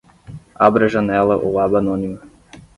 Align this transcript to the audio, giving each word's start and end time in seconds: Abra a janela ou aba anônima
Abra 0.65 0.85
a 0.87 0.91
janela 0.95 1.35
ou 1.37 1.59
aba 1.59 1.77
anônima 1.77 2.19